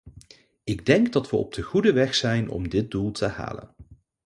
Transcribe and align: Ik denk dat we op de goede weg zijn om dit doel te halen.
Ik 0.63 0.85
denk 0.85 1.13
dat 1.13 1.29
we 1.29 1.35
op 1.37 1.53
de 1.53 1.61
goede 1.61 1.93
weg 1.93 2.15
zijn 2.15 2.49
om 2.49 2.69
dit 2.69 2.91
doel 2.91 3.11
te 3.11 3.25
halen. 3.27 3.75